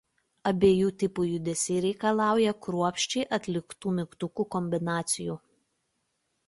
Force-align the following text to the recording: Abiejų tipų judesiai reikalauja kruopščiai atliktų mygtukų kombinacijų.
Abiejų 0.51 0.87
tipų 1.03 1.25
judesiai 1.31 1.83
reikalauja 1.87 2.55
kruopščiai 2.67 3.29
atliktų 3.39 3.95
mygtukų 4.01 4.49
kombinacijų. 4.59 5.39